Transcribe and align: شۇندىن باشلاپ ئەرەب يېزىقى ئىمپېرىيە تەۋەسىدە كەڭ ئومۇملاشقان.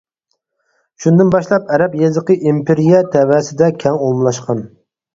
شۇندىن 1.05 1.29
باشلاپ 1.35 1.69
ئەرەب 1.77 1.99
يېزىقى 2.01 2.39
ئىمپېرىيە 2.39 3.05
تەۋەسىدە 3.19 3.73
كەڭ 3.87 4.05
ئومۇملاشقان. 4.09 4.69